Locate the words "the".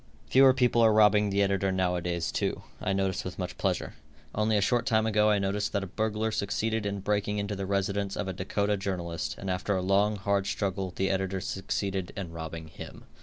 1.29-1.43, 7.55-7.67, 10.95-11.11